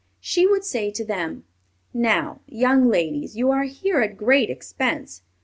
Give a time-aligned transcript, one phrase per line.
[0.19, 1.43] She would say to them:
[1.93, 5.21] "Now, young ladies, you are here at great expense.